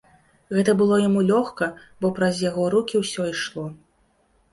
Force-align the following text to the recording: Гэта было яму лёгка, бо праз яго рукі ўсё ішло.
Гэта 0.57 0.73
было 0.77 0.95
яму 1.01 1.21
лёгка, 1.31 1.67
бо 2.05 2.11
праз 2.17 2.39
яго 2.45 2.65
рукі 2.77 3.03
ўсё 3.03 3.27
ішло. 3.33 3.67